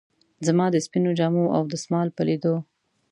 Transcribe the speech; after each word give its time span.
زما 0.47 0.65
د 0.71 0.75
سپینو 0.85 1.11
جامو 1.19 1.43
او 1.55 1.61
دستمال 1.71 2.07
په 2.13 2.21
لیدو. 2.27 2.55